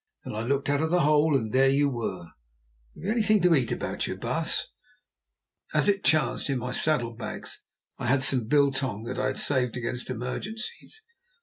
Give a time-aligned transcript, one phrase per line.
[0.25, 2.23] Then I looked out of the hole and there you were.
[2.95, 4.65] Have you anything to eat about you, baas?"
[5.75, 7.63] As it chanced, in my saddle bags
[7.99, 11.03] I had some biltong that I had saved against emergencies.